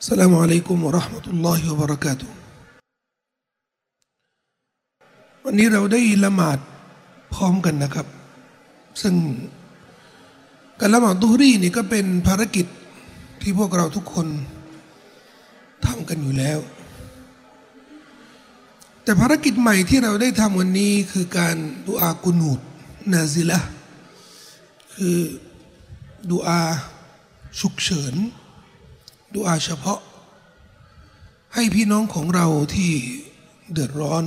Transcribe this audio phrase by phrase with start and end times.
[0.00, 2.28] السلام عليكم ورحمة الله وبركاته
[5.44, 6.58] วันนี้เราได้ละหมาด
[7.34, 8.06] พร้อมกันนะครับ
[9.02, 9.14] ซึ่ง
[10.80, 12.66] การละหมาดดุฮรีนี่ก็เป็นภารกิจ
[13.40, 14.26] ที่พวกเราทุกคน
[15.86, 16.58] ทำกันอยู่แล้ว
[19.02, 21.56] แต่ภารกิจใหม่ที่เราได้ทำวันนี้คือการ
[21.86, 22.60] ดูอากุนูด
[23.12, 23.60] นาซิละ
[24.94, 25.18] คือ
[26.30, 26.60] ดูอา
[27.60, 28.16] ฉุกเฉิน
[29.33, 29.99] ดูอาเฉพาะ
[31.53, 32.91] ให้พี่น้องของเราที่
[33.71, 34.23] เดือดร้อน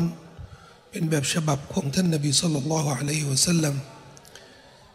[0.91, 3.75] เป็นแบบฉบับของท่านนบีสุลต่านละฮ์อะลัยฮิวะสัลลัม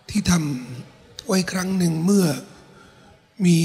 [0.09, 2.27] ที่ทำไว้ครั้งหนึ่งเมื่อ
[3.45, 3.59] มี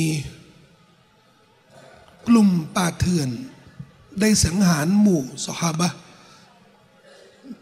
[2.26, 3.28] กลุ่มป่าเถื่อน
[4.20, 5.88] ได้สังหารหมู่สหาบะ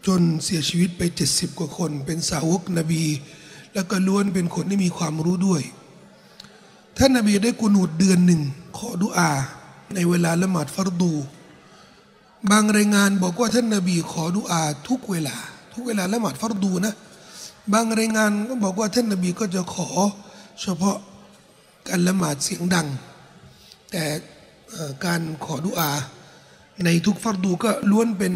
[0.05, 3.03] จนเสียชีวิตไปเจ็ดสิบกว่าคน เป็นสาวกนบี
[3.73, 5.63] แล้วก็ล้วนเป็นคนที่มีความรู้ด้วย
[6.97, 8.41] ท่านนบีได้กุนูดเดือนหนึ่ง
[8.77, 9.29] ขอดุอา
[9.95, 11.11] ในเวลาละหมาดฟัรดู
[12.51, 15.35] บางรายงานบอกว่าท่านนบีขอดุอาทุกเวลา
[15.73, 16.93] ทุกเวลาละหมาดฟัรดูนะ
[17.73, 19.89] บางรายงานก็บอกว่าท่านนบีก็จะขอ
[20.61, 20.97] เฉพาะ
[21.87, 22.87] การละหมาดเสียงดัง
[23.91, 24.03] แต่
[25.05, 25.91] การขอดุอา
[26.85, 28.33] ในทุกฟัรดูก็ล้วนเป็น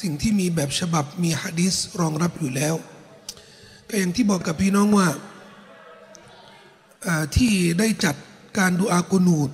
[0.00, 2.74] สิ่งที่มีแบบฉบับมีฮะดิษรองรับอยู่แล้ว
[3.88, 5.08] ก็อย่างที่บอกกับพี่น้องว่า
[7.36, 8.16] ที่ได้จัด
[8.58, 9.50] การดูอากุนูด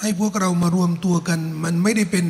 [0.00, 2.26] ให้พวกเรามารวมตัวกัน มันไม่ได้เป็น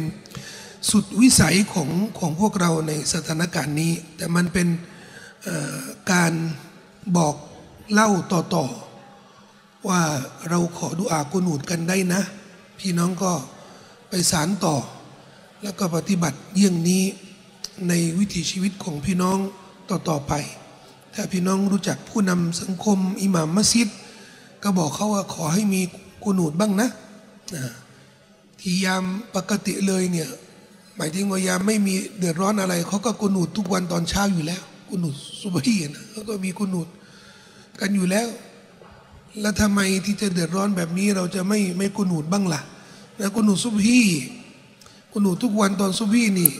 [0.90, 4.68] สุดวิสัยของของพวกเราในสถานการณ์นี้ แต่มันเป็น
[6.12, 6.32] การ
[7.16, 7.34] บอก
[7.92, 10.02] เล่าต่อๆ ว่า
[10.48, 12.22] เราขอดูอากุนูดกันได้นะ
[12.78, 13.32] พี่น้องก็
[14.08, 14.76] ไปสารต่อ
[15.62, 17.02] แล้วก็ปฏิบัติเยี่ยงนี้
[17.88, 19.38] ในวิถีชีวิตของพี่น้อง
[19.90, 20.32] ต่อๆไป
[21.14, 23.88] ถ้าพี่น้องรู้จักผู้นำสังคมอิหม่ามมัสยิด
[24.64, 25.80] ก็บอกเขาว่าขอให้มี
[26.24, 26.88] กุนูดบ้างนะ
[28.60, 30.28] ที่ยามปกติเลยเนี่ย
[30.96, 36.88] หมายถึงว่ายามไม่มีเดือดร้อนอะไรเขาก็กุนูดทุกวันตอนเช้าอยู่แล้ว กุนูดสุบฮีนะเขาก็มีกุนูด
[37.80, 38.28] กันอยู่แล้ว
[39.40, 42.62] แล้วทำไมที่จะเดือดร้อนแบบนี้เราจะไม่ไม่กุนูดบ้างละ่ะ
[43.20, 44.00] นะกุนูดซุบฮี
[45.12, 46.52] กุนูดทุกวันตอนซุบฮีนี่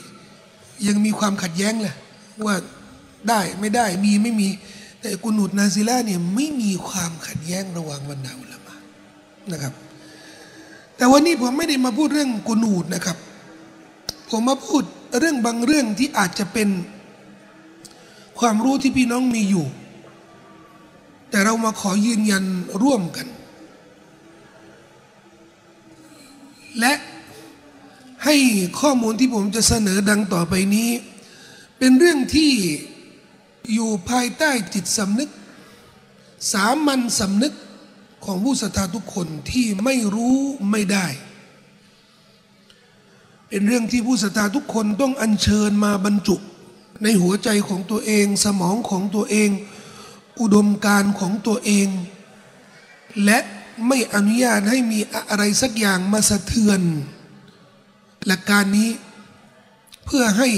[0.87, 1.97] ยังมีความขัดแย้งแหละ
[2.45, 2.55] ว่า
[3.29, 4.49] ได้ไม่ได้มีไม่มี
[5.07, 8.75] แต่กุนูดนาซิล่าเนี่ยไม่มีความขัดแย้งระหว่างบรรดาอุลามะ
[9.53, 9.73] นะครับ
[10.97, 13.17] แต่วันนี้ผมไม่ได้มาพูดเรื่องกุนูดนะครับ
[14.31, 14.83] ผมมาพูด
[15.19, 16.69] เรื่องบางเรื่องที่อาจจะเป็น
[18.39, 19.67] ความรู้ที่พี่น้องมีอยู่
[21.31, 22.45] แต่เรามาขอยืนยัน
[22.83, 23.27] ร่วมกัน
[26.79, 26.93] และ
[28.25, 28.37] ให้
[28.81, 30.91] ข้อมูลที่ผมจะเสนอดังต่อไปนี้
[31.79, 32.53] เป็นเรื่องที่
[33.73, 35.31] อยู่ภายใต้จิตสำนึก
[36.53, 37.55] สามัญสำนึก
[38.25, 40.37] ของผู้ศรัทธาทุกคนที่ไม่รู้
[40.71, 41.07] ไม่ได้
[43.49, 46.37] เป็นเรื่องที่ผู้ศรัทธาทุกคนต้องอัญเชิญมาบรรจุ
[47.03, 49.51] ในหัวใจของตัวเอง สมองของตัวเอง
[50.41, 51.89] อุดมการของตัวเอง
[53.25, 53.39] และ
[53.87, 56.81] ไม่อนุญาตให้มีอะไรสักอย่างมาสะเทือน
[58.27, 58.91] หลักการนี้
[60.05, 60.49] เพื่อให้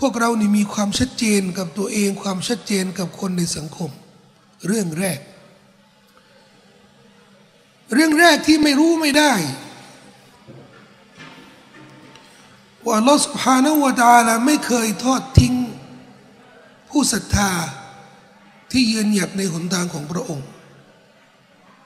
[0.00, 3.90] พวกเรานี่มีความชัดเจนกับตัวเองความชัดเจนกับคนในสังคม
[4.66, 5.20] เรื่องแรก
[7.94, 9.32] เรื่องแรกที่ไม่รู้ไม่ได้
[12.86, 15.54] ว่าลอสพานวตาลาไม่เคยทอดทิ้ง
[16.90, 17.50] ผู้ศรัทธา
[18.70, 20.48] ที่ยืนหยัดในหนทางของพระองค์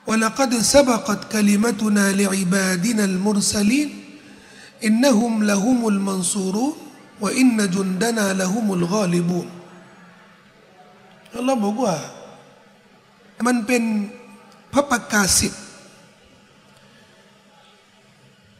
[0.07, 3.89] ولقد سبقت كلمتنا لعبادنا المرسلين
[4.87, 6.80] إنهم لهم المنصورون
[7.21, 9.47] وإن جندنا لهم الغالبون
[11.35, 11.95] อัลลอฮ์บอกว่า
[13.45, 13.83] มันเป็น
[14.73, 15.63] พระประกาศสิทธิ์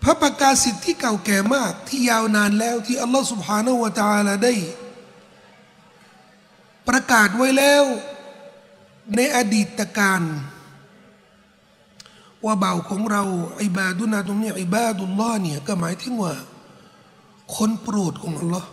[0.04, 4.54] พระประกาศสิทธิ์ที่เก่าแก่มาก ที่ยาวนานแล้วที่อัลลอฮ์ سبحانه และ تعالى ได้
[6.88, 7.84] ประกาศไว้แล้ว
[9.16, 10.22] ในอดีตการ
[12.46, 13.24] ว่าเบาของเรา
[13.64, 16.34] อิบาดุนาตรงนี้อิบาดุลลอฮ์เนี่ยก็หมายถึงว่า
[17.57, 18.69] คนโปรดของอัลลอฮ์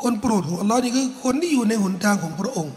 [0.00, 2.74] คนโปรดของอัลลอฮ์นี่คือคนที่อยู่ในหนทางของพระองค์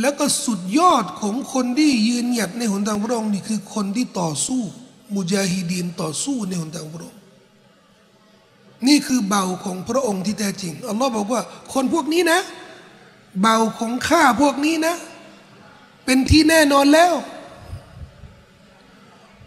[0.00, 4.62] แล้วก็สุดยอดของคนที่ยืนหยัดในหนทางพระองค์นี่คือคนที่ต่อสู้
[5.16, 7.20] มุจาฮิดีนต่อสู้ในหนทางพระองค์
[8.88, 11.42] นี่คือเบาของพระองค์ที่แท้จริงอัลลอฮ์บอกว่า
[11.72, 12.40] คนพวกนี้นะ
[13.40, 14.94] เบาของข้าพวกนี้นะ
[16.04, 17.12] เป็นที่แน่นอนแล้ว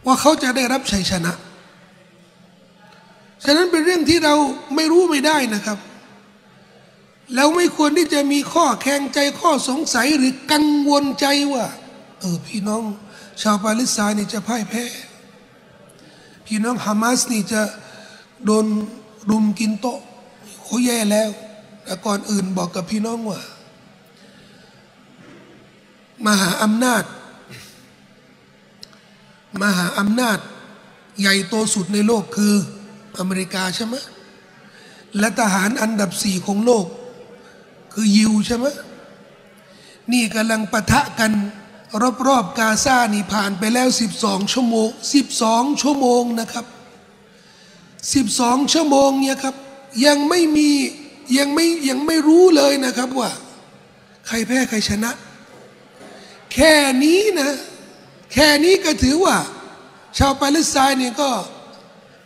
[0.06, 1.34] ว่าเขาจะได้รับชัยชนะ
[3.46, 4.36] ฉะนั้นเป็นเรื่องที่เรา
[4.76, 5.78] ไม่รู้ไม่ได้นะครับ
[7.36, 11.66] แล้วไม่ควรที่จะมีข้อแข่งใจข้อสงสัยหรือกังวลใจว่า
[12.20, 12.84] เออพี่น้อง
[13.42, 14.86] ชาวปาเลสไตน์นี่จะพ่ายแพ้
[16.46, 17.62] พี่น้องฮามาสนี่จะ
[18.46, 18.66] โดน
[19.30, 20.00] รุมกินโต๊ะ
[20.64, 21.30] โหแย่แล้ว
[21.84, 23.40] แต่ก่อนอื่นบอกกับพี่น้องว่า
[26.26, 27.04] มหาอำนาจ
[29.62, 30.40] มหาอำนาจ
[31.22, 32.56] ใหญ่โตสุดในโลกคือ
[33.20, 33.96] อเมริกาใช่ไหม
[35.18, 36.86] และทหารอันดับสี่ของโลก
[37.94, 38.66] คือยิวใช่ไหม
[40.12, 41.32] นี่กำลังปะทะกัน
[42.28, 43.88] รอบๆกาซานี่ผ่านไปแล้ว
[44.20, 44.90] 12 ชั่วโมง
[45.34, 46.66] 12 ชั่วโมงนะครับ
[48.04, 49.56] 12 ชั่วโมงเนี่ยครับ
[50.06, 50.70] ยังไม่มี
[51.38, 53.32] ยังไม่ยังไม่รู้เลยนะครับว่า
[54.28, 55.12] ใครแพ้ใครชนะ
[56.54, 56.74] แค่
[57.04, 57.52] นี้นะ
[58.34, 59.38] แค่นี้ก็ถือว่า
[60.18, 61.30] ชาวปาเลสไตน์เนี่ยก็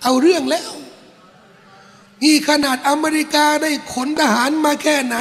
[0.04, 0.72] เอาเรื่องแล้ว
[2.24, 5.18] นี่ขนาดอเมริกาได้ขนทหารมาแค่ไหน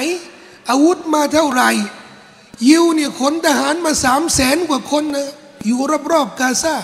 [0.71, 1.71] อาวุธมาเท่าไหร่
[2.69, 5.29] ยิวเนี่ยขนทหารมาสามแสนกว่าคนนะ
[5.67, 5.81] อยู่
[6.13, 6.77] รอบๆกาซา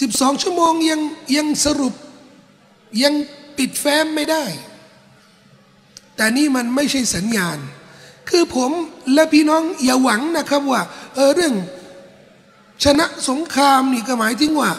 [0.00, 1.00] สิบสองชั่วโมงยัง
[1.36, 1.94] ยังสรุป
[3.02, 3.14] ยัง
[3.56, 4.44] ปิดแฟ้มไม่ได้
[6.16, 7.58] แต่นี่มันไม่ใช่สัญญาณ
[8.28, 8.70] คือผม
[9.14, 10.82] และพี่น้องอย่าหวังนะครับว่า
[11.14, 11.54] เออเรื่อง
[12.84, 14.70] ชนะสงครามนี่ก็หมายถึงว่า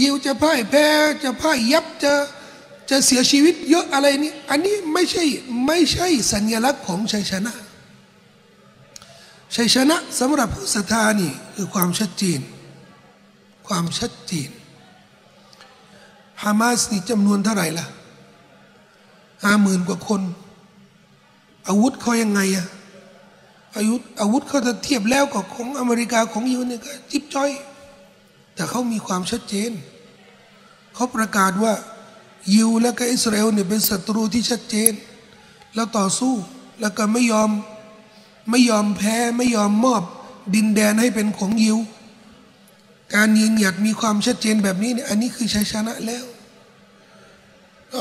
[0.00, 0.86] ยิวจะพ่ายแพ้
[1.22, 2.12] จะพ่ายยับจะ
[2.90, 5.24] จะเสียชีวิตเยอะอะไรนี่อันนี้ไม่ใช่
[5.66, 7.52] ไม่ใช่สัญลักษณ์ของชัยชนะ
[9.56, 12.40] ชัยชนะสำหรับผู้ศรัทธานี่คือความชัดเจน
[13.68, 14.50] ความชัดเจน
[16.42, 17.86] ฮามาสนี่จำนวนเท่าไหร่ล่ะ
[19.44, 20.22] ห้าหมื่นกว่าคน
[21.68, 22.66] อาวุธเขายังไงอะ
[23.76, 27.50] อาวุธอาวุธเขาจะเทียบแล้วกับของอเมริกาของยูเนี่ยก็จิบจ้อย
[28.73, 29.71] เขามีความชัดเจน
[30.95, 31.73] เขาประกาศว่า
[32.53, 34.91] ยิวและก็อิสราเอลเนี่ยเป็นศัตรูที่ชัดเจน
[35.75, 36.33] แล้วต่อสู้
[36.81, 37.49] แล้วก็ไม่ยอม
[38.49, 40.03] ไม่ยอมแพ้ไม่ยอมมอบ
[40.55, 41.77] ดินแดนให้เป็นของยิว
[43.15, 46.25] การยืนหยัดมีความชัดเจนแบบนี้เนี่ยอันนี้คือชัยชนะแล้ว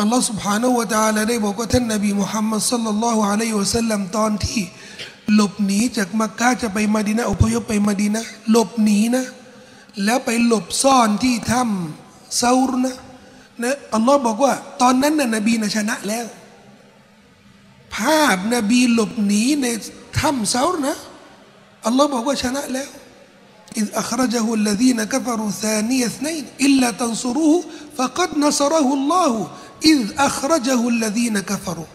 [0.00, 4.62] อัลลอฮฺ سبحانه และ تعالى ได้บอกว่าท่านนบีมุฮัมมัดสัลลัลลอฮุอะลัยฮิวะสัลลัมตอนที่
[5.34, 9.24] หลบหนีจากมักกะจะไปมาดีนะอพยพไปมาดีนะหลบหนีนะ
[10.04, 12.94] แล้วไปหลบซ่อนที่ถ้ำซาอุรนะ
[13.62, 14.52] นะอัลลอฮ์บอกว่า
[14.82, 16.26] ตอนนั้นน่ะนบีนะชนะแล้ว
[17.96, 19.66] ภาพนบีหลบหนีใน
[20.18, 20.94] ถ้ำซาอุรนะ
[21.86, 22.90] อัลลอฮ์บอกว่าชนะแล้ว
[23.76, 27.64] إذ أخرجه الذين كفروا ثاني اثنين إلا تنصروه
[27.98, 29.32] فقد نصره الله
[29.84, 31.90] إذ أخرجه الذين كفروا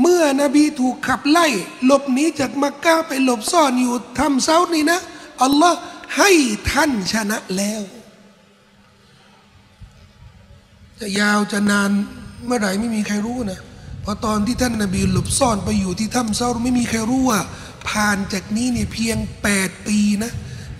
[0.00, 1.46] เมื่อนบีถูกขับไล่
[1.86, 4.98] หลบหนีจากมักกะไปหลบซ่อนอยู่ทำเซานี่นะ
[5.42, 5.78] อัลลอฮ์
[6.17, 6.31] ให้
[6.71, 7.81] ท่านชนะแล้ว
[10.99, 11.91] จะยาวจะนาน
[12.45, 13.59] เมื่อไหร่ไม่มีใครรู้นะ
[14.01, 17.39] เพราะตอนที่ท่านนบีหลบซ่อนไปอยู่ที่ถ้ำเซาไม่มีใครรู้ว่า
[17.89, 20.31] ผ่านจากนี้เนี่ยเพียงแปดปีนะ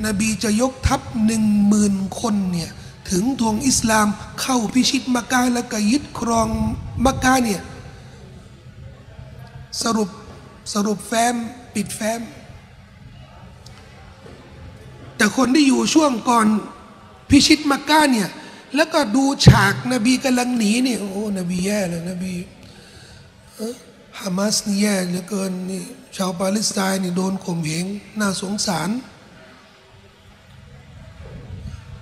[0.06, 2.72] นบีจะยกทัพหนึ่งหมื่นคนเนี่ย
[3.10, 4.08] ถึงทวงอิสลาม
[4.42, 6.48] เข้าพิชิตมักกะแล้วก็ยึดครอง
[7.06, 7.62] มักกะเนี่ย
[9.84, 10.10] สรุป
[10.74, 11.36] สรุปแฟ้ม
[11.75, 12.22] ปิดแฟ้ม
[15.19, 16.48] แต่คนที่อยู่ช่วงก่อน
[17.30, 18.30] พิชิตมักกะเนี่ย
[18.75, 22.33] แล้วก็ดูฉากนบีกำลังหนีนี่โอ้นบีแย่เลยนบี
[24.19, 25.83] ฮามาสนี่แย่เหลือเกินนี่
[26.16, 27.86] ชาวปาเลสไตน์นี่โดนข่มเหง
[28.19, 28.89] น่าสงสาร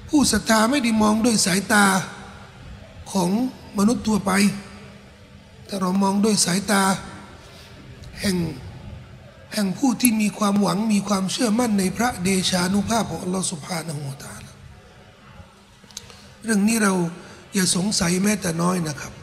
[0.09, 1.85] ผู้ศรัทธาไม่ได้มองด้วยสายตา
[3.11, 3.29] ของ
[3.77, 4.31] มนุษย์ทั่วไป
[5.65, 6.83] แต่เรามองด้วยสายตา
[8.21, 8.35] แห่ง
[9.57, 14.43] แห่งผู้ที่มีความหวังมีความเชื่อมั่นในพระเดชานุภาพของอัลลอฮฺสุบฮานะฮูตาล
[16.43, 16.93] เรื่องนี้เรา
[17.53, 19.13] อย่าสงสัยแม้แต่น้อยนะครับ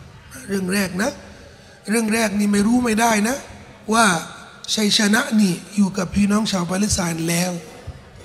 [0.49, 1.11] เรื่องแรกนะ
[1.91, 3.37] เรื่องแรกนี่ไม่รู้ไม่ได้นะ
[3.93, 4.07] ว่า
[4.75, 7.53] ชัยชนะนี่อยู่กับพี่น้องชาวปาเลสไตน์แล้ว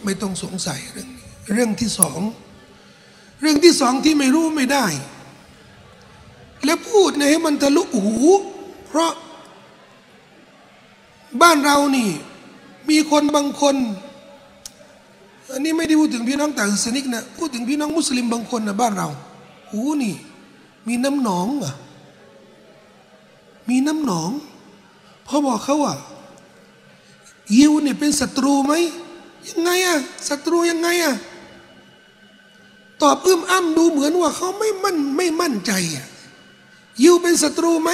[0.04, 2.20] ไม่ต้องสงสัยเรื่องนี้เรื่องที่สอง
[3.42, 4.86] เรื่องที่สองที่ไม่รู้ไม่ได้
[6.66, 8.16] และพูดในให้มันทะลุหู
[8.88, 9.12] เพราะ
[11.42, 12.10] บ้านเรานี่
[12.90, 13.76] มีคนบางคน
[15.52, 19.08] อันนี้ไม่ได้พูดถึงพี่น้องต่างศาสนิกนะพูดถึงพี่น้องมุสลิมบางคนนะบ้านเรา
[19.70, 20.16] หูนี่
[20.88, 21.74] มีน้ำหนองอะ
[23.70, 24.32] มีน้ำหนอง
[25.28, 25.96] พอบอกเขาว่า
[27.58, 28.74] ยิวเนี่ยเป็นศัตรูไหม
[29.48, 29.98] ยังไงอะ
[30.30, 31.16] ศัตรูยังไงอะ
[33.02, 36.08] ตอบอึ้มอ้ำดูเหมือนว่าเขาไม่มั่นไม่มั่นใจอะ
[37.02, 37.90] ยิวเป็นศัตรูไหม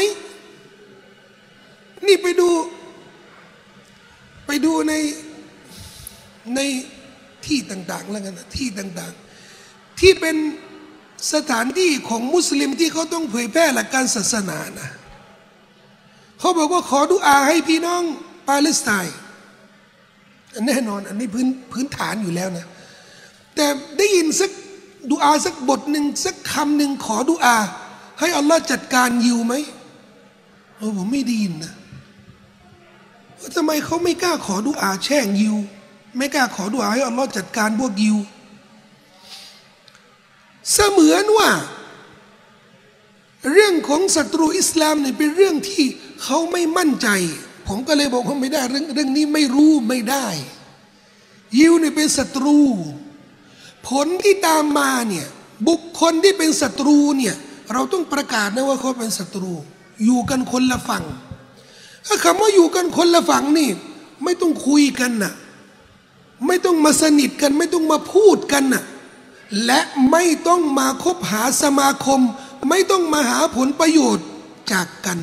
[2.06, 2.50] นี่ไปดู
[4.88, 4.94] ใน
[6.56, 6.60] ใน
[7.46, 10.36] ที่ต่างๆแล้วกันนะที่ต่างๆ ที่เป็น
[11.34, 14.90] สถานที่ของมุสลิมที่เขาต้องเผยแพร่หลักการศาสนานะ
[16.40, 18.04] เขาบอกว่าขอดุอาให้พี่น้อง
[18.48, 19.18] ปาเลสไตน์
[20.68, 22.68] แน่นอนอันนี้พื้นพื้นฐานอยู่แล้วนะ
[23.56, 24.52] แต่ได้ยินสัก
[25.12, 27.58] ดูอาสักบทหนึ่งสักคำหนึ่งขอดูอา
[28.20, 29.54] ให้อัลลอฮ์จัดการยิวไหม
[30.76, 31.74] โอ้ผมไม่ได้ยินนะ
[33.56, 35.56] ทำไมเขาไม่กล้าขอดูอาแช่งยิว
[36.18, 38.18] ไม่กล้าขอดูอาให้อัลลอฮ์จัดการพวกยิว
[40.74, 41.50] เสมือนว่า
[43.52, 45.86] เรื่องของศัตรูอิสลามเนี่ยเป็นเรื่องที่
[46.24, 47.08] เขาไม่มั่นใจ
[47.68, 50.28] ผมก็เลยบอกว่าไม่ได้เรื่องเรื่องนี้ไม่รู้ไม่ได้
[51.58, 52.60] ยิวเนี่ยเป็นศัตรู
[53.88, 55.28] ผลที่ตามมาเนี่ย
[55.68, 57.36] บุคคลที่เป็นศัตรูเนี่ย
[57.74, 59.54] เราต้องประกาศนะว่าเขาเป็นศัตรู
[60.04, 61.06] อยู่กันคนละฝั่ง
[62.06, 63.70] ถ้าคำว่าอยู่กันคนละฝั่งนี่
[64.24, 65.34] ไม่ต้องคุยกันน่ะ
[66.48, 68.84] ไม่ต้องมาสนิทกัน ไม่ต้องมาพูดกันน่ะ
[69.66, 69.80] และ
[70.12, 72.20] ไม่ต้องมาคบหาสมาคม
[72.70, 74.26] ไม่ต้องมาหาผลประโยชน์
[74.72, 75.20] จากกัน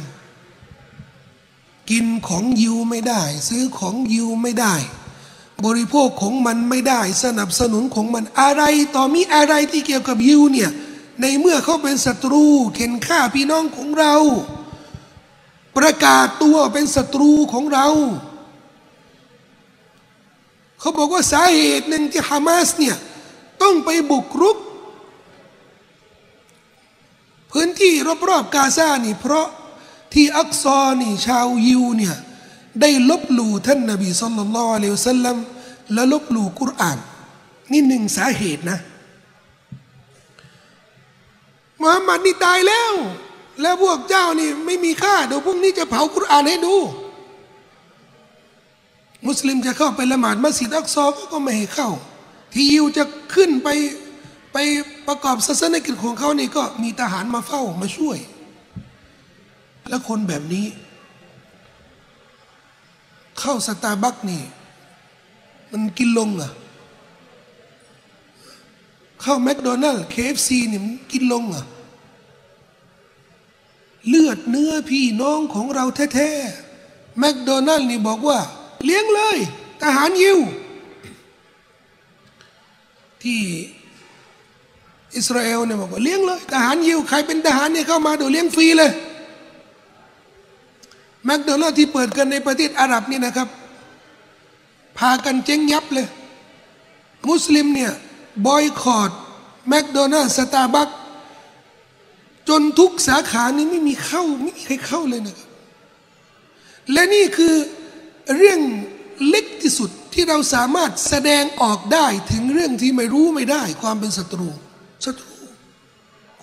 [1.91, 4.75] กินของยิวไม่ได้ ซื้อของยิวไม่ได้
[5.65, 8.63] บริโภคของมันไม่ได้ สนับสนุนของมันอะไร
[8.95, 10.71] ต่อมีอะไรที่เกี่ยวกับยิวเนี่ย
[11.21, 14.15] ในเมื่อเขาเป็นศัตรูเข็นฆ่าพี่น้องของเรา
[15.77, 17.87] ประกาศตัวเป็นศัตรูของเรา
[20.79, 22.97] เขาบอกว่าสาเหตุหนึ่งที่ฮามาสเนี่ย
[23.63, 24.59] ต้องไปบุกรุก
[27.51, 27.93] พื้นที่
[28.29, 29.47] รอบๆกาซานี่ เพราะ
[30.13, 32.17] ที่อักซอนี่ชาวยิวเนี่ย
[32.81, 35.37] ได้ลบหลู่ท่านนบีสุลต่านละเลวซัลลัม
[35.93, 36.99] และลบหลู่กุรอาน
[37.73, 38.79] นี่หนึ่งสาเหตุนะ
[41.81, 42.93] มุฮัมมัดนี่ตายแล้ว
[43.61, 46.75] แล้วพวกเจ้านี่ไม่มีค่าเดี๋ยวพรุ่งนี้จะเผากุรอานให้ดู
[49.27, 51.91] มุสลิมจะเข้าไปละหมาดมัสยิดอักซอก็ไม่ให้เข้า
[52.53, 53.05] ที่ยิวจะ
[53.35, 53.69] ขึ้นไป
[54.53, 54.57] ไป
[55.07, 58.19] ประกอบศาสนกิจของเขานี่ก็มีทหารมาเฝ้ามาช่วย
[59.89, 60.67] แล้วคนแบบนี้
[63.41, 64.43] เข้าสตาร์บัคนี่
[65.71, 66.51] มันกินลงเหรอ
[69.23, 71.65] เข้า McDonald's KFC นี่มันกินลงเหรอ
[74.09, 78.39] เลือดเนื้อพี่น้องของเราแท้ๆแมคโดนัลล์นี่บอกว่า
[78.85, 79.37] เลี้ยงเลย
[79.83, 80.39] ทหารยิว
[83.23, 83.41] ที่
[85.17, 88.93] อิสราเอลเนี่ยบอกว่าเลี้ยงเลยทหารยิวใครเป็นทหารเนี่ยเข้ามาเดี๋ยวเลี้ยงฟรีเลย
[91.25, 93.49] แมคโดนัลล์ที่เปิดกันในประเทศอาหรับนี่นะครับ
[94.99, 96.09] พากันเจ๊งยับเลย
[97.29, 97.93] มุสลิมเนี่ย
[98.47, 105.49] บอยคอต McDonald's Starbucks ทุกสาขานี้ไม่มีเข้าไม่มีใครเข้าเลยนะครับ
[106.93, 107.55] และนี่คือ
[108.37, 108.61] เรื่อง
[109.29, 114.51] เล็กที่สุดที่เราสามารถแสดงออกได้ถึงเรื่องที่ไม่รู้ไม่ได้ ความเป็นศัตรู
[115.05, 115.37] ศัตรู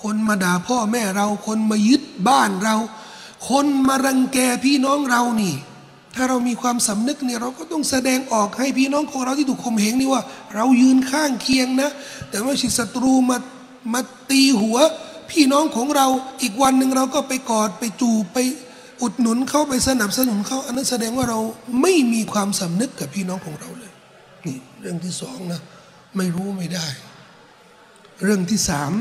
[0.01, 2.75] คนมาด่าพ่อแม่เรา คนมายึดบ้านเรา
[3.49, 5.55] คนมารังแกพี่น้องเรานี่
[6.15, 10.23] ถ้าเรามีความสำนึกเนี่ยเราก็ต้องแสดงออกให้พี่น้องของเราที่ถูกข่มเหงนี่ว่า
[10.55, 11.89] เรายืนข้างเคียงนะ
[12.29, 13.37] แต่ไม่ใช่ศัตรูมา
[13.93, 14.77] มาตีหัว
[15.31, 16.07] พี่น้องของเรา
[16.41, 18.37] อีกวันหนึ่งเราก็ไปกอดไปจูบไป
[19.01, 21.39] อุดหนุนเขาไปสนับสนุนเขาอันนั้นแสดงว่าเรา
[21.81, 23.93] ไม่มีความสำนึกกับพี่น้องของเราเลย
[24.45, 25.61] นี่เรื่องที่สองนะ
[26.17, 26.87] ไม่รู้ไม่ได้
[28.23, 28.91] เรื่องที่สาม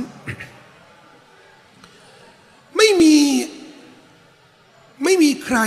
[2.76, 3.16] ไม่มี
[5.04, 5.58] ไม่มีใคร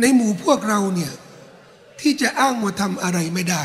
[0.00, 1.12] ในหมู่พวกเราเนี่ย
[2.00, 3.64] ที่จะอ้างว่าทำอะไรไม่ได้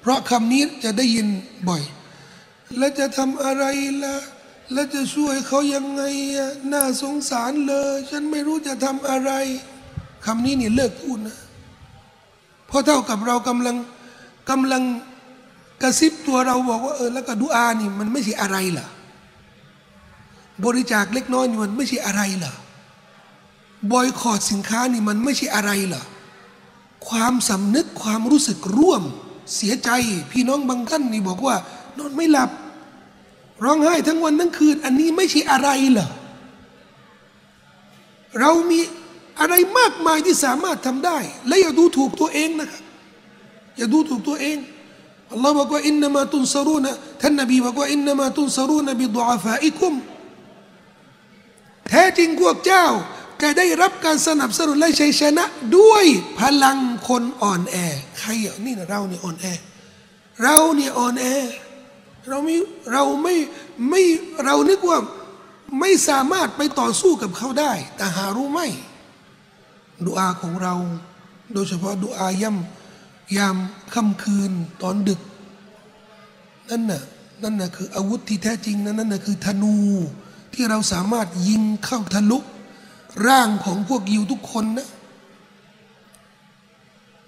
[0.00, 1.26] เพราะคำนี้จะได้ยิน
[1.68, 1.82] บ่อย
[2.76, 3.64] แล้วจะทำอะไร
[4.04, 4.16] ล่ะ
[4.72, 6.02] แล้วจะช่วยเขายังไง
[6.72, 9.30] น่าสงสารเลย ฉันไม่รู้จะทำอะไร
[10.26, 11.38] คำนี้เนี่ยเลิกพูดนะ
[12.66, 13.76] เพราะเท่ากับเรากำลัง
[14.50, 14.82] กำลัง
[15.82, 18.86] กระซิบตัวเราบอกว่าเออแล้วก็ดูอานี่มันไม่ใช่อะไรล่ะ
[20.64, 22.52] บริจาคเล็กน้อยนี่มันไม่ใช่อะไรล่ะ
[23.92, 26.02] บอยคอรดสินค้านี่มันไม่ใช่อะไรล่ะ
[27.08, 29.02] ความสำนึกความรู้สึกร่วม
[29.54, 29.90] เสียใจ
[30.32, 31.56] พี่น้องบางท่านนี่บอกว่า
[31.98, 32.50] นอนไม่หลับ
[33.64, 36.08] ร้องไห้ทั้งวันทั้งคืน อันนี้ไม่ใช่อะไรเหรอ
[38.40, 38.80] เรามี
[39.40, 42.82] อะไรมากมายที่สามารถทำได้ และอย่าดูถูกตัวเองนะครับ
[43.76, 44.56] อย่าดูถูกตัวเอง
[45.32, 49.94] อัลลอฮ์บอกว่าอินนามาตุนซารูนะท่านนบีบอกว่าอินนามาตุนซารูนะบิดอาฟาอิคุม
[51.88, 52.86] แท้จริงพวกเจ้า
[53.42, 55.44] จะได้รับการสนับสนุนและชัยชนะ
[55.78, 56.04] ด้วย
[56.38, 56.78] พลัง
[57.08, 57.76] คนอ่อนแอ
[58.18, 59.46] ใครอะนี่นะเราเนี่ยอ่อนแอ
[60.42, 61.26] เราเนี่ยอ่อนแอ
[62.28, 62.56] เราไม่
[62.92, 63.34] เราไม่
[63.88, 64.02] ไม่
[64.44, 64.98] เรานึกว่า
[65.80, 68.60] ไม่สามารถไปต่อสู้กับเขาได้ แต่หารู้ไหม
[70.04, 70.74] ดูอาของเรา
[71.52, 73.56] โดยเฉพาะดูอาย่ำยาม
[73.94, 75.20] ค่ำคืนตอนดึก
[76.70, 77.02] นั่นน่ะ
[77.42, 79.76] นั่นน่ะคืออาวุธที่แท้จริงนั่นน่ะคือธนู
[80.54, 82.38] ที่เราสามารถยิงเข้าทะลุ
[83.26, 84.88] ร่างของพวกยิวทุกคนนะ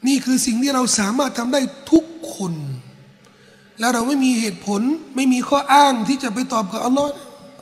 [0.07, 1.61] นี่คือสิ่งที่เราสามารถทำได้
[1.93, 2.05] ทุก
[2.35, 2.53] คน
[3.81, 4.81] แล้วเราไม่มีเหตุผล
[5.17, 7.11] ไม่มีข้ออ้างที่จะไปตอบกับอัลลอฮ์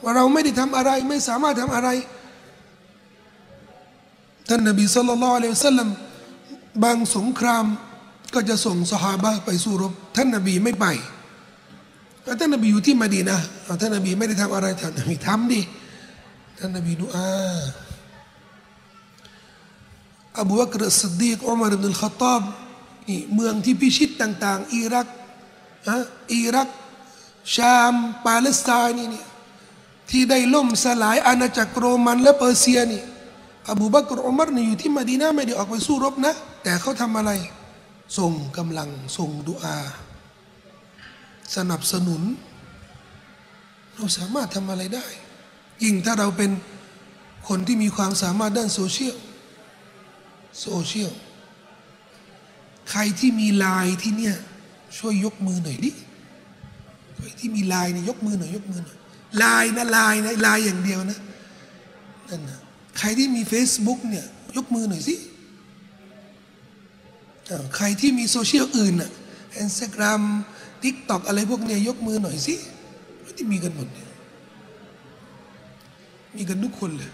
[0.03, 1.89] ว่าเราไม่ได้ทำอะไร ไม่สามารถทำอะไร
[4.49, 5.89] ท่านนบีสุลต่านละอัลลอฮฺสัลลัม
[6.83, 7.65] บางสงคราม
[8.33, 10.85] ก็จะส่งสหาบะไปสู้รบ ท่านนบีไม่ไป
[12.39, 13.39] ท่านนบีอยู่ที่มาดีนะ
[13.81, 15.61] ท่านนบีไม่ได้ทำอะไรท่านนบีทำดิ
[16.57, 17.27] ท่านนบีดูอา
[20.39, 22.41] อบูบักรสดดีกอุมารอิบนุลขตอบ
[23.07, 25.07] นี่เมืองที่พิชิตต่าง ๆ อิรัก
[26.33, 26.69] อิรัก
[27.55, 27.93] ชาม
[28.25, 29.25] ปาเลสไตน์นี่นี่
[30.09, 33.03] ที่ได้ล่มสลายอาณาจักรโรมันและเปอร์เซียนี่
[33.69, 36.33] อบูบักรอุมารนี่อยู่ที่มาดีนาไม่ได้ออกไปสู้รบนะ
[36.63, 37.31] แต่เขาทำอะไร
[38.17, 39.77] ส่งกำลังส่งดุอา
[41.55, 42.21] สนับสนุน
[43.95, 45.05] เราสามารถทำอะไรได้
[45.83, 46.51] ยิ่งถ้าเราเป็น
[47.47, 49.17] คนที่มีความสามารถด้านโซเชียล
[50.61, 51.13] โซเชียล
[52.89, 54.37] ใครที่มีไลน์ที่เนี่ย
[54.97, 55.91] ช่วยยกมือหน่อยดิ
[57.15, 58.97] ใครที่มีไลน์เนี่ยยกมือหน่อยยกมือหน่อย
[59.37, 61.19] ไลน์นะไลน์นะไลน์อย่างเดียวนะ
[62.29, 62.59] นั่นนะ
[62.97, 64.25] ใครที่มี Facebook เนี่ย
[64.57, 65.15] ยกมือหน่อยสิ
[67.75, 69.11] ใครที่มีโซเชียลอื่นอะ
[69.59, 70.21] อินสตาแกรม
[70.83, 72.55] TikTok อะไรพวกเนี้ยยกมือหน่อยสิ
[73.37, 74.09] ที่มีกันหมดเนี่ย
[76.35, 77.11] มีกันทุกคนเลย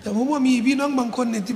[0.00, 1.54] แต่ผมว่ามีพี่น้องบางคนเนี่ยที่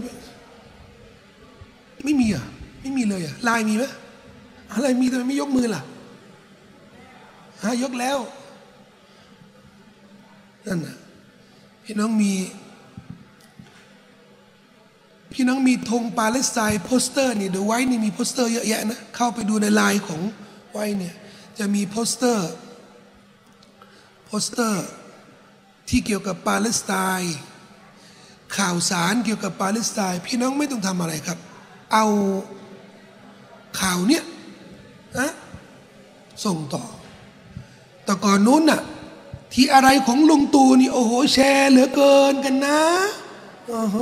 [2.04, 2.44] ไม่มีอะ
[2.80, 3.84] ไม่มีเลยอะไลน์มีไหม
[4.72, 5.82] อะไรมีแต่ไม่ยกมือล่ะ
[7.62, 8.18] ฮะยกแล้ว
[10.66, 10.96] นั่นน่ะ
[11.84, 12.32] พี่น้องมี
[15.32, 20.20] พี่น้องมีธงปาเลสไตน์โปสเตอร์นี่เดี๋ยวไว้นี่มีโปสเตอร์เยอะแยะนะเข้าไปดูในไลน์ของ
[20.72, 21.14] ไว้เนี่ย
[21.58, 22.50] จะมีโปสเตอร์
[24.24, 24.86] โปสเตอร์
[25.88, 27.36] ที่เกี่ยวกับปาเลสไตน์
[28.56, 31.38] ข่าวสารเกี่ยวกับปาเลสไตน์พี่น้องไม่ต้องทำอะไรครับ
[31.92, 32.06] เอา
[33.80, 34.24] ข่าวเนี้ย
[35.16, 35.28] นะ
[36.44, 36.84] ส่งต่อ
[38.04, 38.80] แต่ก่อนนู้นน่ะ
[39.52, 42.82] ที่อะไรของลุงตู่นี่โอ้โหแชร์เหลือเกินกันนะ
[43.68, 43.96] โอ้โห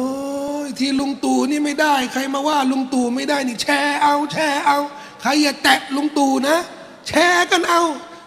[0.78, 4.78] ที่ลุงตู่นี่ไม่ได้ ใครมาว่าลุงตู่ไม่ได้นี่แชร์เอาแชร์เอา
[5.20, 6.56] ใครอย่าแตะลุงตู่นะ
[7.08, 7.82] แชร์กันเอา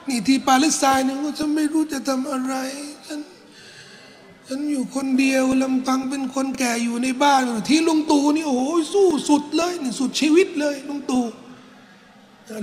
[0.10, 2.54] นี่ที่ปาเลสไตน์เนี่ยก็จะไม่รู้จะทำอะไร
[3.08, 3.20] ฉัน
[4.48, 11.26] ฉันอยู่คนเดียวลำพังเป็นคนแก่อยู่ในบ้าน ที่ลุงตู่นี่โอ้โหสู้สุดเลยนี่สุดชีวิตเลยลุงตู่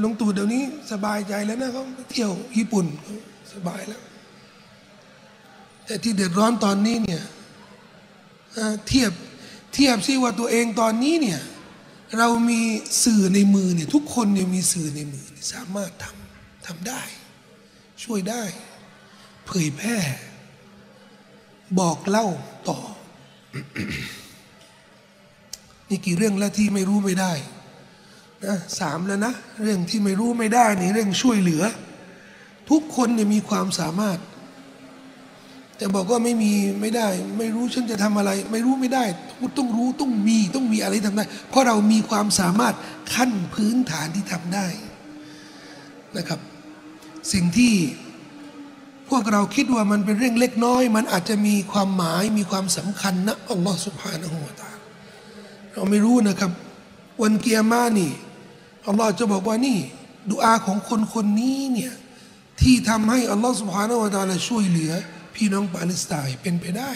[0.02, 2.86] ลุงตู่เดี๋ยวนี้สบายใจแล้วนะเขาเที่ยวญี่ปุ่น
[3.54, 4.02] สบายแล้ว
[5.84, 7.22] แต่ที่เดือดร้อนตอนนี้เนี่ย
[8.88, 9.12] เทียบ
[9.74, 11.40] เทียบซิว่าตัวเองตอนนี้เนี่ย
[12.18, 12.60] เรามี
[13.04, 17.02] สื่อในมือเนี่ยทุกคนเนี่ยมีสื่อในมือสามารถทำทำได้
[18.02, 18.42] ช่วยได้
[19.46, 19.96] เผยแพร่
[21.78, 22.26] บอกเล่า
[22.68, 22.80] ต่อ
[25.88, 27.32] นี่กี่เรื่องแล้วที่ไม่รู้ไม่ได้
[28.80, 31.62] สามแล้วนะ เรื่องที่ไม่รู้ไม่ได้นี่เรื่องช่วยเหลือ
[32.70, 34.18] ทุกคนเนี่ยมีความสามารถ
[35.76, 39.04] แต่บอกว่าไม่มีไม่ได้ ไม่รู้ฉันจะทำอะไร ไม่รู้ไม่ได้
[39.58, 42.74] ต้องรู้ต้องมีต้องมีอะไรทำได้ เพราะเรามีความสามารถ
[43.14, 44.66] ขั้นพื้นฐานที่ทำได้
[46.16, 46.40] นะครับ
[47.32, 47.74] สิ่งที่
[49.08, 54.70] พวกเราคิดว่ามันเป็นเรื่องเล็กน้อย มันอาจจะมีความหมายมีความสำคัญนะอัลลอฮฺสุบฮานะฮูวาตา
[55.72, 56.50] เราไม่รู้นะครับ
[57.22, 58.12] วันเกียร์มานี่
[58.86, 59.78] อัลลอฮฺจะบอกว่านี่
[60.30, 61.92] ดูอาของคนคนนี้เนี่ย
[62.60, 64.92] ที่ทำให้อัลลอฮฺสุบฮานะฮูวาตาลช่วยเหลือ
[65.34, 66.92] พี่น้องปาเลสไตน์เป็นไปได้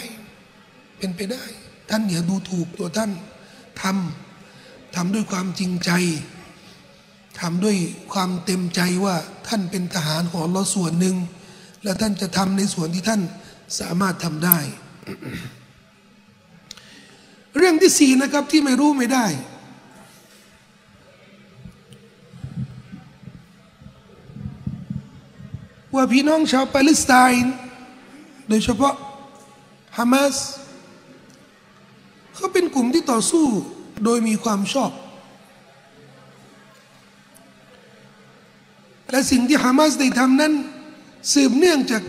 [0.97, 1.43] เป็นไปได้
[1.89, 3.11] ท่านอย่าดูถูกตัวท่าน
[3.81, 5.91] ทำทำด้วยความจริงใจ
[7.39, 7.75] ทำด้วย
[8.13, 9.15] ความเต็มใจว่า
[9.47, 11.15] ท่านเป็นทหารของเราส่วนหนึ่ง
[11.83, 13.21] และท่านจะทำในส่วนที่ท่าน
[13.79, 14.59] สามารถทำได้
[17.57, 19.25] เรื่องที่สี่นะครับที่ไม่รู้ไม่ได้
[25.95, 27.53] ว่าพี่น้องชาวปาเลสไตน์
[28.49, 28.95] โดยเฉพาะ
[29.97, 30.35] ฮามาส
[32.35, 33.45] เขาเป็นกลุ่มที่ต่อสู้
[34.03, 34.91] โดยมีความชอบ
[39.09, 40.53] และสิ่งที่ฮามาสได้ทำนั้น
[41.33, 42.03] สืบเนื่องจาก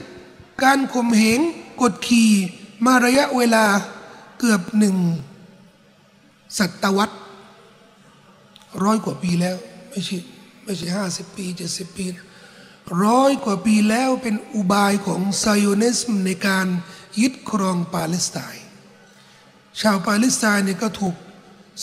[0.64, 1.40] การข่มเหง
[1.80, 2.30] กดขี่
[2.86, 3.64] มาระยะเวลา
[4.38, 4.96] เกือบหนึ่ง
[6.58, 7.16] ศตวรรษ
[8.84, 9.56] ร้อยกว่าปีแล้ว
[9.90, 10.18] ไม่ใช่
[10.64, 12.04] ไม่ใช่ห้าสิบปีเจ็ดสิบปี
[13.04, 16.66] ร้อยกว่าปีแล้วเป็นอุบายของไซโอนิสมในการ
[17.20, 18.64] ยึดครองปาเลสไตน์
[19.80, 21.14] ชาวปาเลสไตน์เนี่ยก็ถูก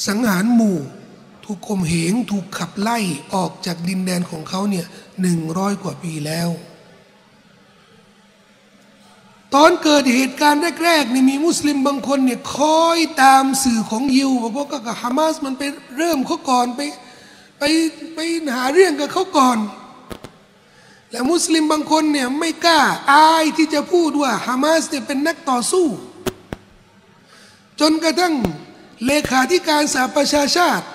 [0.08, 0.80] สังหารหมู่
[1.46, 3.00] ถูกข่มเหงถูกขับไล่
[3.34, 4.86] ออกจากดินแดนของเขาเนี่ย
[5.22, 6.50] หนึ่งร้อยกว่าปีแล้ว
[9.56, 15.64] ตอนเกิดเหตุการณ์แรกๆนี่มีมุสลิมบางคนเนี่ยคอยตามสื่อของยิวเพราะกับฮามาสมันไป
[15.98, 16.82] เริ่มเขาก่อนไป
[17.60, 17.64] ไป
[18.16, 18.20] ไป
[18.56, 19.58] หาเรื่องกับเขาก่อน
[21.12, 25.88] และมุสลิมบางคนเนี่ยไม่กล้าอายที่จะพูดว่าฮามาสเนี่ยเป็นนักต่อสู้
[27.80, 28.36] จนกระทั่ง
[29.06, 30.86] เลขาธิการสหประชาชาติ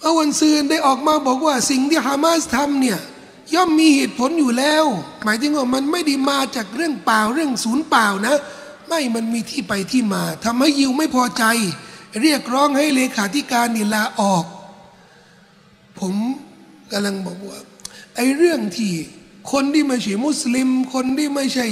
[0.00, 2.98] เอวันซืนได้ออกมาบอกว่าสิ่งที่ฮามาสทำเนี่ย
[3.54, 4.84] ย่อมมีเหตุผลอยู่แล้ว
[5.24, 8.36] หมายถึงว่ามันไม่ได้มาจากเรื่องเปล่าเรื่องศูนย์เปล่านะ
[8.88, 11.44] ไม่มันมีที่ไปที่มาทำให้ยิวไม่พอใจ
[12.22, 14.44] เรียกร้องให้เลขาธิการนี่ลาออก
[15.98, 16.14] ผม
[16.92, 17.58] กำลังบอกว่า
[18.16, 18.92] ไอ้เรื่องที่
[19.52, 21.66] คนที่ไม่ใช่มุสลิม คนที่ไม่ใช่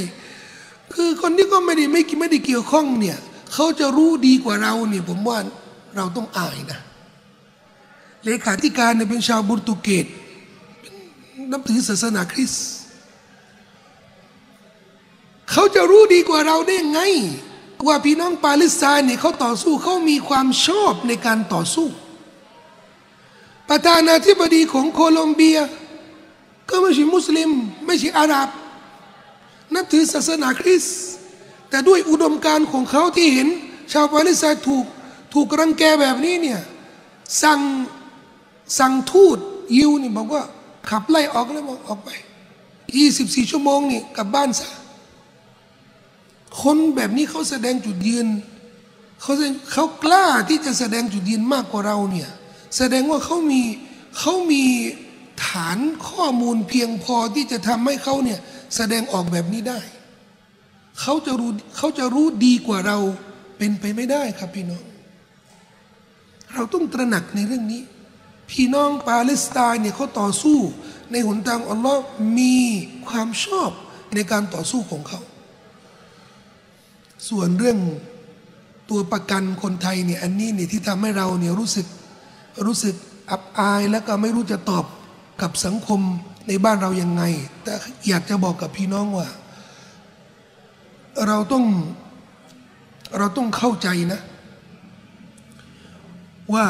[0.94, 3.18] คือคนที่ก็ไม่ได้ไม่ไม่ได้เกี่ยวข้องเนี่ย
[3.52, 5.38] เขาจะรู้ดีกว่าเราเนี่ยผมว่า
[5.96, 6.80] เราต้องอายนะ
[8.24, 10.06] เลขาธิการเนี่ยเป็นชาวบุรตุเกต
[11.52, 12.66] นับถือศาสนาคริสต์
[15.50, 17.00] เขาจะรู้ดีกว่าเราได้ไง
[17.86, 21.88] ว่าพี่น้องปาเลสไตน์เนี่ยเขาต่อสู้เขามีความชอบในการต่อสู้
[23.68, 25.58] ประธานาธิบดีของโคลอมเบีย
[26.70, 27.50] ก็ไม่ใช่มุสลิม
[27.86, 28.48] ไม่ใช่อาหรับ
[29.74, 30.98] นับถือศาสนาคริสต์
[31.68, 33.48] แต่ด้วยอุดมการณ์ของเขาที่เห็น
[33.92, 34.86] ชาวปาเลสไตน์ถูก
[35.34, 36.60] ถูกรังแกแบบนี้เนี่ย
[37.42, 37.60] สั่ง
[38.78, 39.38] สั่งทูต
[39.76, 40.42] ยิวนี่บอกว่า
[40.90, 42.10] ขับไล่ออกแล้วบอกออกไป
[42.96, 44.68] ยี่สิบสี่ชั่วโมงนี่กลับบ้านซะ
[46.62, 48.26] คนแบบนี้เขาแสดงจุดยืน
[49.20, 49.32] เขา
[49.72, 52.30] เขากล้าที่จะแสดงจุดยืนมากกว่าเราเนี่ย
[52.76, 53.62] แสดงว่าเขามี
[54.18, 54.64] เขามี
[55.46, 55.78] ฐาน
[56.08, 58.40] ข้อมูลเพียงพอที่จะทำให้เขาเนี่ย
[58.76, 59.80] แสดงออกแบบนี้ได้
[61.00, 62.98] เขาจะรู้เขาจะรู้ดีกว่าเรา
[63.58, 64.84] เป็นไปไม่ได้ครับพี่น้อง
[66.54, 67.82] เราต้องตระหนักในเรื่องนี้
[68.50, 70.58] พี่น้องปาเลสไตน์เนี่ยเขาต่อสู้
[71.12, 72.02] ในหนทางอัลลอฮ์
[72.38, 72.56] มี
[73.06, 73.70] ความชอบ
[74.14, 75.20] ในการต่อสู้ของเขา
[77.28, 77.78] ส่วนเรื่อง
[78.90, 81.86] ตัวประกันคนไทยเนี่ยอันนี้เนี่ยที่ทำให้เราเนี่ยรู้สึก
[82.66, 82.94] รู้สึก
[83.30, 84.84] อับอายแล้วก็ไม่รู้จะตอบ
[85.42, 86.00] กับสังคม
[86.48, 87.22] ในบ้านเรายังไง
[87.62, 87.74] แต่
[88.08, 89.28] อยากจะบอกกับพี่น้องว่า
[91.26, 91.64] เราต้อง
[93.18, 94.20] เราต้องเข้าใจนะ
[96.54, 96.66] ว่า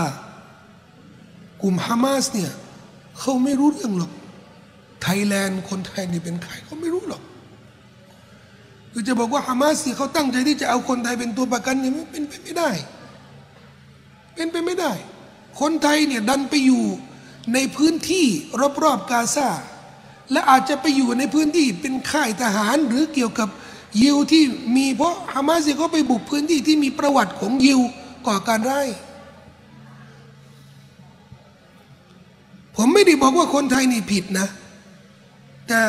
[1.63, 2.53] กลุ่มฮามาสเนี่ย
[3.19, 4.13] เขาไม่รู้เรื่องหรอก
[5.03, 7.23] ไทยแลนด์คนไทยนี่เป็นใครเขาไม่รู้หรอก
[8.93, 12.71] คือจะบอกว่าฮามาสเนี่ยเขาตั้งใจที่จะเอาคนไทยเป็นตัวประกันเนี่ยมันเป็นไปไม่ได้
[14.35, 14.93] เป็นไปไม่ได้
[15.61, 16.85] คนไทยเนี่ยดันไปอยู่
[17.53, 18.27] ในพื้นที่
[18.83, 19.49] รอบๆกาซา
[20.33, 23.49] และอาจจะไปอยู่ในพื้นที่เป็นค่ายทหารหรือเกี่ยวกับ
[24.03, 24.43] ยิวที่
[24.77, 27.81] มีเพราะฮามาสเขาไปบุกพื้นที่ที่มีประวัติของยิว
[28.27, 28.89] ก่อการร้าย
[32.77, 34.49] ผมไม่ได้บอกว่าคนไทยนี่ผิดนะ
[35.69, 35.81] แต่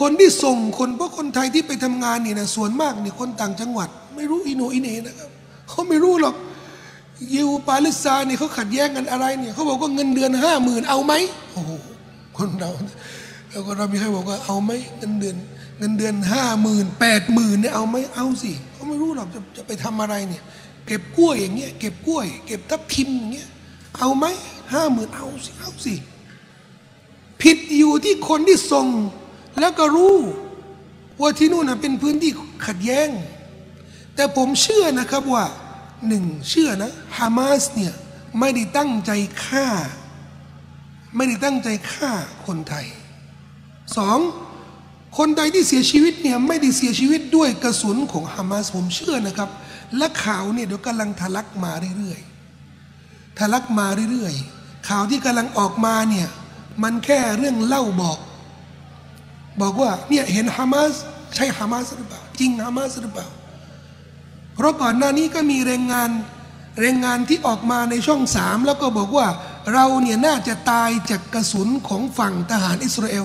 [0.00, 5.30] คนที่ส่งคนเพราะคนไทยที่ไปทำงานนี่นะส่วนมากนี่คนต่างจังหวัด ไม่รู้อินโนอินเนนะครับ
[5.68, 6.34] เขาไม่รู้หรอก
[7.34, 11.12] ยิวปาเลสไตน์นี่เขาขัดแย้งกันอะไรเนี่ยเขาบอกว่าเงินเดือนห้าหมื่นเอาไหม
[11.52, 11.70] โอ้โห
[12.38, 12.70] คนเรา
[13.50, 15.36] แล้วก็เรามีใครบอกว่าเอาไหมเงินเดือน
[15.78, 20.42] เงินเดือนห้าหมื่นแปดหมื่นเนี่ยเอาไหมเอาสิเขาไม่รู้หรอกจะจะไปทำอะไรเนี่ย
[20.86, 23.48] เก็บกล้วยอย่างเงี้ยเก็บกล้วย เก็บทับทิมอย่างเงี้ย
[23.98, 24.24] เอาไหม
[24.72, 25.94] ห้าหมื่นเอาสิเอาสิ
[27.42, 28.86] ผิดอยู่ที่คนที่ส่ง
[29.60, 30.16] แล้วก็รู้
[31.20, 32.30] ว่าที่นู่นเป็นพื้นที่
[32.66, 33.08] ขัดแย้ง
[34.14, 35.44] แต่ผมเชื่อนะครับว่า
[36.08, 37.92] หนึ่งเชื่อนะฮามาสเนี่ย
[38.40, 39.10] ไม่ได้ตั้งใจ
[39.44, 39.68] ฆ่า
[41.16, 42.10] ไม่ได้ตั้งใจฆ่า
[42.46, 42.86] คนไทย
[43.96, 44.18] สอง
[45.18, 49.50] คนไทยที่เสียชีวิตเนี่ยไม่ได้เสียชีวิตด้วยกระสุนของฮามาสผมเชื่อนะครับ
[49.96, 56.28] และข่าวเนี่ยเดี๋ยวกำลังทะลักมาเรื่อยๆทะลักมาเรื่อยๆข่าวที่กำลังออกมาเนี่ย
[56.82, 58.18] มันแค่เรื่องเล่าบอก
[59.60, 60.92] บอกว่าเนี่ยเห็นฮามาส
[61.34, 63.28] ใช่ฮามาสหรือเปล่าจริงฮามาสหรือเปล่า
[64.54, 66.10] เพราะก่อนหน้านี้ก็มีแรงงาน
[66.80, 69.26] แรงงานที่ออกมาในช่องสามแล้วก็บอกว่า
[69.74, 73.24] เราเนี่ยน่าจะตายจากกระสุนของฝั่งทหารอิสราเอล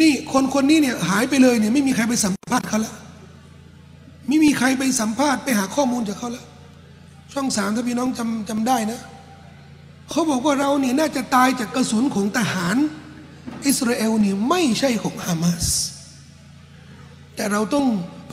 [0.00, 2.94] นี่คนคนนี้เนี่ยหายไปเลยเนี่ยไม่มีใครไปสัมภาษณ์เขาแล้ว
[4.28, 6.46] ไม่มีใครไปสัมภาษณ์ไปหาข้อมูลจากเขาแล้ว
[7.32, 9.00] ช่องสามถ้าพี่น้องจำจำได้นะ
[10.10, 12.76] เขาบอกว่าเราเนี่ยน่าจะตายจากกระสุนของทหาร
[13.66, 15.66] อิสราเอลเนี่ยไม่ใช่ของฮามาส
[17.34, 17.86] แต่เราต้อง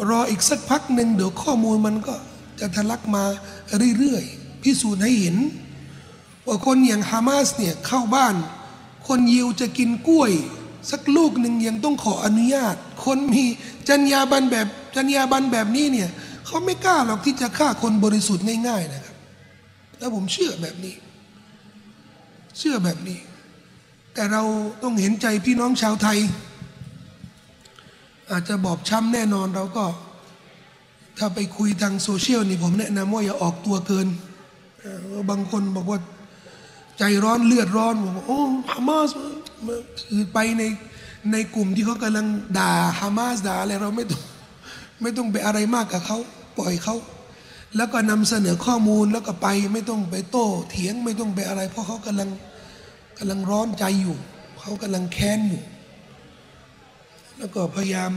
[0.09, 2.15] รออีกสักพักหนึ่งเดี๋ยวข้อมูลมันก็
[2.59, 3.23] จะทะลักมา
[3.97, 5.37] เรื่อยๆ พิสูจน์ให้เห็น
[6.47, 8.35] ว่าคนอย่างฮามาสเนี่ยเข้าบ้าน
[9.07, 10.31] คนยิวจะกินกล้วย
[10.91, 13.43] สักลูกหนึ่งยังต้องขออนุญาต คนมี
[13.89, 16.09] จรรยาบรรณแบบจรรยาบรรณแบบนี้เนี่ย
[16.45, 19.15] เขาไม่กล้าหรอกที่จะฆ่าคนบริสุทธิ์ง่ายๆนะครับ
[19.99, 20.95] แล้วผมเชื่อแบบนี้
[22.57, 23.19] เชื่อแบบนี้
[24.13, 24.43] แต่เรา
[24.83, 26.19] ต้องเห็นใจพี่น้องชาวไทย
[28.31, 29.85] อาจจะบอบช้ำแน่นอนเราก็
[31.17, 34.07] ถ้าไปคุยทางโซเชียลนี่ผมแนะนำว่าอย่าออกตัวเกิน
[35.29, 35.99] บางคนบอกว่า
[36.99, 38.39] ใจร้อนเลือดร้อนบอกว่าโอ้
[38.71, 39.09] ฮามาส
[40.09, 40.63] คือไปใน
[41.31, 44.21] ในกลุ่มที่เขากำลังด่าฮามาสด่าอะไรเราไม่ต้อง
[45.01, 46.17] ไม่ต้องไปอะไรมากกับเขา
[46.57, 46.95] ปล่อยเขา
[47.75, 52.29] แล้วก็นำเสนอข้อมูลแล้วก็ไปไม่ต้องไปโต้เถียงไม่ต้องไปอะไร เพราะเขากำลัง
[53.17, 54.17] กำลังร้อนใจอยู่
[54.59, 55.63] เขากำลังแค้นอยู่
[57.37, 58.11] แล้วก็พยายาม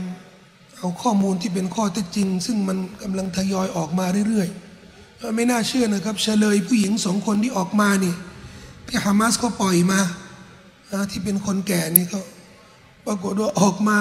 [0.79, 8.15] เอาข้อมูลที่เป็นข้อเท็จจริง ซึ่งมันกำลังทยอยออกมาเรื่อยๆ ไม่น่าเชื่อนะครับเฉลยผู้หญิงสองคนที่ออกมานี่
[8.87, 9.99] ที่ฮามาสเขาปล่อยมา
[11.11, 12.21] ที่เป็นคนแก่นี่เขา
[13.05, 13.99] ปรากฏว่าออกมา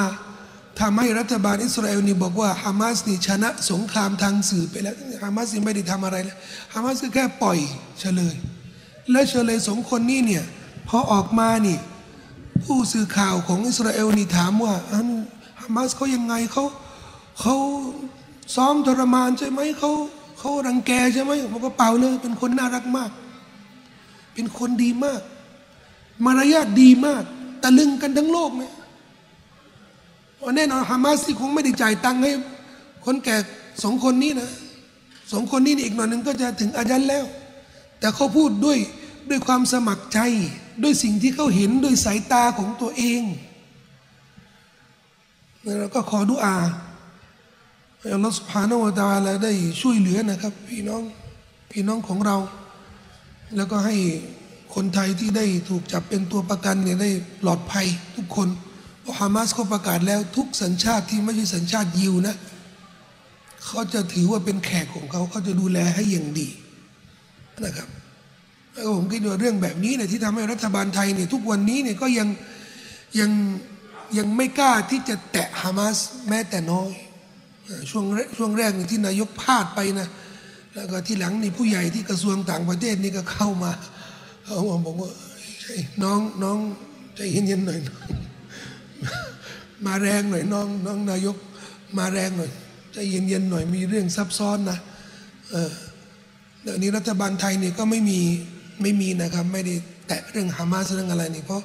[0.81, 6.37] ทำให้รัฐบาลอิสราเอลนี่บอกว่าฮามาสนี่ชนะสงครามทางสื่อไปแล้วฮามาสนี่ไม่ได้ทำอะไรเลย
[6.75, 7.59] ฮามาสก็แค่ปล่อย
[8.01, 8.35] เฉลย
[9.11, 10.45] และเฉลยสองคนนี้เนี่ย
[10.89, 11.79] พอออกมานี่
[12.65, 16.65] ผู้สื่อข่าวของอิสราเอลนี่ถามว่าอันามาสเขายังไงเขา
[17.41, 17.57] เขา
[18.55, 19.91] ซ้อมทรมานใช่ไหมเขา
[20.39, 23.11] เขารังแกใช่ไหมบอกว่าเปล่าเลยเป็นคนน่ารักมาก
[24.35, 25.21] เป็นคนดีมาก
[26.25, 27.23] มารยาทดีมาก
[27.63, 28.73] ตะลึงกันทั้งโลกเนี่ย
[30.57, 32.33] แน่นอนฮามาสที่คงไม่ได้จ่ายตังค์ให้
[33.05, 33.37] คนแก่
[33.83, 34.51] สองคนนี้นะ
[35.33, 37.25] สองคนนี้อีกหน่อยหนึ่งก็จะถึงอายันแล้ว
[37.99, 38.79] แต่เขาพูดด้วย
[39.31, 40.19] ด้วยความสมัครใจ
[40.83, 43.23] ด้วยสิ่งที่เขาเห็นด้วยสายตาของตัวเอง
[45.65, 46.57] เราก็ขอดุอา
[47.99, 51.03] ให้อัลลอฮฺสุบฮานาวะตาลาได้ช่วยเหลือนะครับ พี่น้อง
[51.71, 52.37] พี่น้องของเรา
[53.57, 53.97] แล้วก็ให้
[54.75, 57.11] คนไทยที่ได้ถูกจับเป็นตัวประกันเนี่ยได้
[57.43, 58.49] ปลอดภัยทุกคน
[59.01, 62.37] เพราะฮามาสเขาประกาศแล้วทุกสัญชาติที่ไม่ใช่สัญชาติยิวนะ
[63.65, 66.49] เขาจะถือว่าเป็นแขกของเขาเขาจะดูแลให้อย่างดี
[67.65, 67.89] นะครับ
[68.73, 72.29] แล้วผมคิดว่าเรื่องแบบนี้เนี่ยที่ทำให้รัฐบาลไทยเนี่ยทุกวันนี้เนี่ยก็ยัง
[73.21, 73.31] ยัง
[74.19, 75.97] ยังไม่กล้าที่จะแตะฮามาส
[76.29, 76.91] แม้แต่น้อย
[77.91, 78.05] ช่วง
[78.37, 80.09] ช่วงแรกที่นายกพลาดไปนะ
[80.75, 83.73] แล้วก็ที่หลังนี่ผู้ใหญ่ที่กระทรวงต่างประเทศนี่ก็เข้ามา
[84.45, 85.11] เขาบอกว่า
[86.03, 86.59] น้องน้อง
[87.17, 87.79] ใจเย็นๆหน่อย
[89.87, 91.37] มาแรงหน่อยน้องน้องนายก
[91.99, 92.51] มาแรงหน่อย
[92.93, 94.79] ใจเย็นๆหน่อยมีเรื่องซับซ้อนนะ
[95.51, 95.73] เออ
[96.63, 98.21] เดี๋ยวนี้รัฐบาลไทยเนี่ยก็ไม่มี
[98.83, 99.75] ไม่มีนะครับไม่ได้
[100.09, 101.63] แตะเรื่องฮามาสเรื่องอะไรนี่เพราะ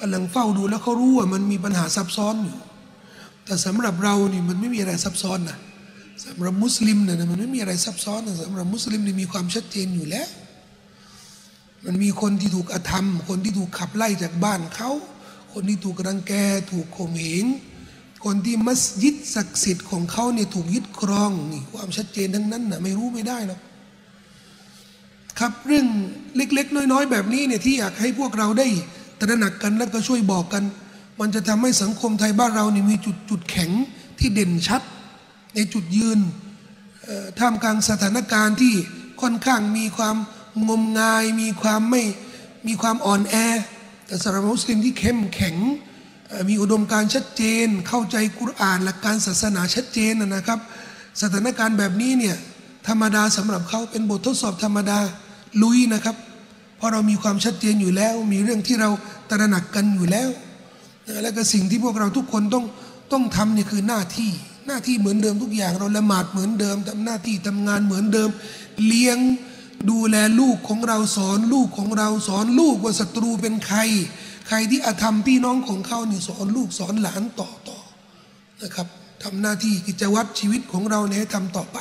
[0.00, 2.56] กำลังเฝ้าดูแล้วเขารู้ว่ามันมีปัญหาซับซ้อนอยู่
[3.44, 5.58] แต่สำหรับเรานี่มันไม่มีอะไรซับซ้อนนะ
[6.24, 10.28] สำหรับมุสลิมเนี่ยมันไม่มีอะไรซับซ้อนนะสำหรับมุสลิมนี่มีความชัดเจนอยู่แล้ว
[11.84, 14.90] มันมีคนที่ถูกอธรรม คนที่ถูกขับไล่จากบ้านเขา
[15.52, 16.32] คนที่ถูกรังแก
[16.72, 17.44] ถูกข่มเหง
[18.24, 23.60] คนที่มัสยิดศักดิ์สิทธิ์ของเขาเนี่ยถูกยึดครองนี่ความชัดเจนทั้งนั้นนะไม่รู้ไม่ได้หรอก
[25.38, 25.86] ครับเรื่อง
[26.36, 28.66] เล็ก ๆ น้อย ๆ แบบนี้เนี่ยที่อยากให้พวกเราได้
[29.20, 30.64] ตระหนักกันแล้วก็ช่วยบอกกัน
[31.20, 33.70] มันจะทำให้สังคมไทยบ้านเรานี่มีจุดจุดแข็ง
[34.18, 34.82] ที่เด่นชัด
[35.54, 36.18] ในจุดยืน
[37.38, 38.74] ท่ามกลางสถานการณ์ที่
[39.20, 40.16] ค่อนข้างมีความ
[40.68, 42.02] งมงาย มีความไม่
[42.66, 43.34] มีความอ่อนแอ
[44.06, 45.56] แต่สำหรับมุสลิมที่เข้มแข็ง
[46.48, 50.58] มีอุดมการณ์ชัดเจน เข้าใจกุรอานหลักการศาสนาชัดเจนนะครับ
[51.22, 52.36] สถานการณ์แบบนี้เนี่ย
[52.88, 54.98] ธรรมดาสำหรับเขาเป็นบททดสอบธรรมดา
[55.62, 56.16] ลุยนะครับ
[56.76, 58.90] เพราะเรามีความชัดเจนอยู่แล้ว มีเรื่องที่เรา
[59.30, 60.28] ตระหนักกันอยู่แล้ว
[61.22, 62.64] แล้วก็สิ่งที่พวกเราทุกคนต้อง
[63.12, 64.32] ต้องทำนี่คือหน้าที่
[64.66, 68.30] หน้าที่เหมือนเดิมทุกอย่าง เราละหมาดเหมือนเดิมทำหน้าที่ทำงานเหมือนเดิม
[68.86, 69.18] เลี้ยง
[69.90, 73.78] ดูแลลูกของเราสอนลูกของเราสอนลูกว่าศัตรูเป็นใคร
[74.48, 77.78] ใครที่อาธรรมพี่น้องของเขาเนี่ยสอนลูกสอนหลานต่อต่อ
[78.62, 78.86] นะครับ
[79.22, 81.78] ทำหน้าที่กิจวัตรชีวิตของเราเนี่ยทำต่อไป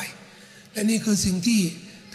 [0.71, 1.60] และนี่คือสิ่งที่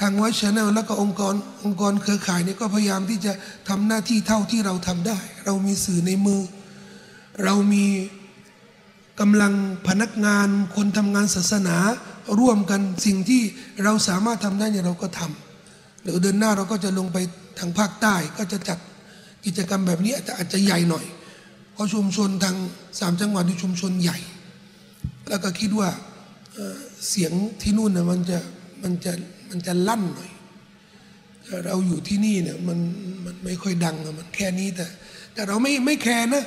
[0.00, 1.34] ทางวัชแนลและก็องค์กร
[1.64, 3.32] องค์กรเครือข่ายเนี่ยก็พยายามที่จะ
[3.68, 6.40] ทำหน้าที่เท่าที่เราทำได้ เรามีสื่อในมือ
[7.44, 7.86] เรามี
[9.20, 9.54] กำลัง
[9.88, 11.76] พนักงานคนทำงานศาสนา
[12.38, 13.42] ร่วมกันสิ่งที่
[13.84, 17.18] เราสามารถทำได้เนี่ยเราก็ทำเดี๋ยวเดือนหน้าเราก็จะลงไป
[17.58, 18.78] ทางภาคใต้ก็จะจัด
[19.44, 21.04] กิจกรรมแบบนี้แต่อาจจะใหญ่หน่อย
[21.72, 22.56] เพราะชุมชนทาง
[23.00, 24.18] สามจังหวัดที่ชุมชนใหญ่
[25.28, 25.88] แล้วก็คิดว่า
[27.08, 27.32] เสียง
[27.62, 28.38] ที่นู่นนะมันจะ
[28.82, 29.12] มันจะ
[29.50, 30.32] มันจะลั่นหน่อย
[31.66, 32.78] เราอยู่ที่นี่เนี่ยมัน
[33.24, 34.86] มันไม่ค่อยดังมันแค่นี้แต่
[35.34, 36.44] แต่เราไม่ไม่แคร์นะ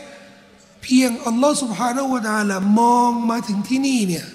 [0.83, 4.25] เพียงอัลลอฮฺสุบฮานาวะตาละมองมาถึงที่นี่เนี่ย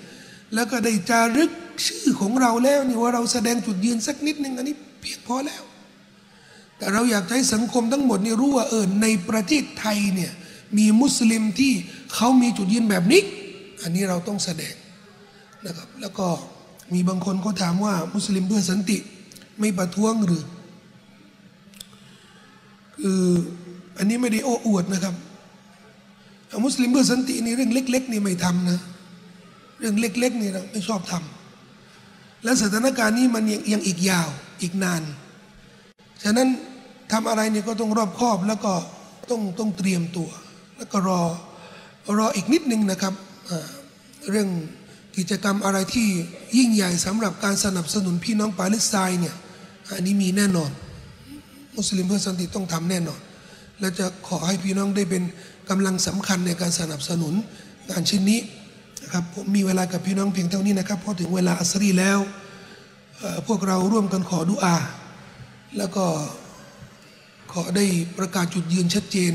[0.54, 1.50] แล้วก็ได้จารึก
[1.86, 5.62] ชื่อของเราแล้วนี่ว่าเราแสดงจุดยืนสักนิดหนึ่งอันนี้เพียงพอแล้ว
[6.78, 10.32] แต่เราอยากให้สังคมทั้งหมดนี่รู้ว่าเออในประเทศไทยเนี่ย
[10.78, 11.72] มีมุสลิมที่
[12.14, 13.22] เขามีจุดยืนแบบนี้
[13.82, 14.74] อันนี้เราต้องแสดง
[15.66, 16.28] นะครับแล้วก็
[16.92, 18.98] มีบางคนเขาถามว่ามุสลิมเพื่อสันติ
[19.58, 20.44] ไม่ประท้วงหรือ
[22.96, 23.22] คือ
[23.98, 25.14] อันนี้ไม่ได้โอ้อวดนะครับ
[26.64, 28.78] มุสลิมเพื่อสันตินี่เรื่องเล็ก ๆ นี่ไม่ทำนะ
[29.78, 34.28] เรื่องเล็ก ๆ นี่เราไม่ชอบทำและสถานการณ์นี้มันยังยังอีกยาว
[34.62, 35.02] อีกนาน
[36.22, 36.48] ฉะนั้น
[37.12, 38.72] ทำอะไรเนี่ยก็ต้องรอบคอบแล้วก็
[39.30, 40.28] ต้องต้องเตรียมตัว
[40.76, 41.20] แล้วก็รอ
[42.18, 43.14] รออีกนิดนึงนะครับ
[44.30, 44.48] เรื่อง
[45.18, 46.08] กิจกรรมอะไรที่
[46.56, 49.34] ยิ่งใหญ่สำหรับการสนับสนุนพี่น้องปาเลสไตน์เนี่ย
[49.94, 50.70] อันนี้มีแน่นอน
[51.76, 53.20] มุสลิมเพื่อสันติต้องทำแน่นอน
[53.80, 55.22] และจะขอให้พี่น้องได้เป็น
[55.70, 57.34] กำลังสำคัญในการสนับสนุน
[57.90, 58.40] งานชิ้นนี้
[59.02, 62.18] นะครับผมมีเวลากับพี่น้องเพียงเท่านี้นะครับเพราะถึงเวลาอัสรีแล้ว
[63.46, 64.76] พวกเราร่วมกันขอดุอา
[65.78, 66.04] แล้วก็
[67.52, 67.84] ขอได้
[68.18, 69.32] ประกาศจุดยืนชัดเจน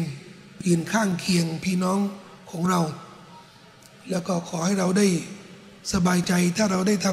[0.68, 2.00] ยืนข้างเคียงพี่น้อง
[2.52, 2.82] ของเรา
[4.10, 5.08] แล้วก็ขอให้เราได้
[5.92, 7.08] สบายใจถ้าเราได้ท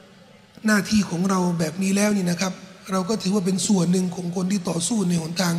[0.00, 2.52] ำหน้าที่ของเราแบบนี้แล้วนี่นะครับ
[2.90, 5.54] เราก็ถือว่าเป็นส่วนหนึ่งของคนที่ต่อสู้ในหนทาง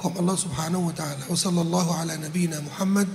[0.00, 3.08] ของอัลลอฮฺสุบฮานาอูตาละอัสลลัลลอฮุอะลัยฮฺนบีนะมุฮัมมัด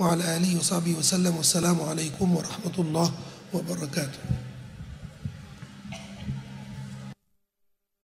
[0.00, 3.10] วะอัลอาลีอุซาบีอุสลลัมอัสสลามุอะลัยกุมวะราะห์มะตุลลอฮฺ
[3.54, 4.51] วะบะเราะกาตุฮ์